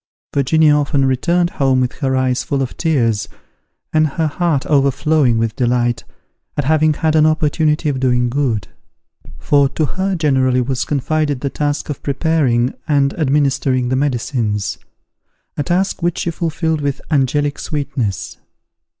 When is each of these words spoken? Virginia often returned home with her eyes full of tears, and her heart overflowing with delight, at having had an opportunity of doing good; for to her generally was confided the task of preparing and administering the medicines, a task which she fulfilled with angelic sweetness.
Virginia 0.33 0.73
often 0.75 1.05
returned 1.05 1.51
home 1.51 1.79
with 1.79 1.93
her 1.99 2.15
eyes 2.15 2.43
full 2.43 2.63
of 2.63 2.75
tears, 2.75 3.29
and 3.93 4.07
her 4.07 4.25
heart 4.25 4.65
overflowing 4.65 5.37
with 5.37 5.55
delight, 5.55 6.05
at 6.57 6.63
having 6.63 6.91
had 6.95 7.15
an 7.15 7.27
opportunity 7.27 7.87
of 7.87 7.99
doing 7.99 8.27
good; 8.27 8.67
for 9.37 9.69
to 9.69 9.85
her 9.85 10.15
generally 10.15 10.59
was 10.59 10.85
confided 10.85 11.41
the 11.41 11.51
task 11.51 11.87
of 11.87 12.01
preparing 12.01 12.73
and 12.87 13.13
administering 13.19 13.89
the 13.89 13.95
medicines, 13.95 14.79
a 15.55 15.61
task 15.61 16.01
which 16.01 16.17
she 16.17 16.31
fulfilled 16.31 16.81
with 16.81 16.99
angelic 17.11 17.59
sweetness. 17.59 18.37